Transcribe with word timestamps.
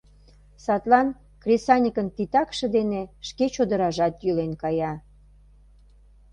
Садлан 0.63 1.07
кресаньыкын 1.41 2.07
титакше 2.15 2.65
дене 2.75 3.01
шке 3.27 3.45
чодыражат 3.55 4.13
йӱлен 4.25 4.53
кая. 4.61 4.93